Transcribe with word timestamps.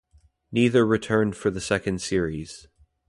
Neither 0.51 0.83
returned 0.83 1.35
for 1.35 1.51
the 1.51 1.61
second 1.61 2.01
series. 2.01 2.67